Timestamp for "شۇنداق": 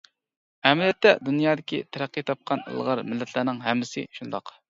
4.19-4.53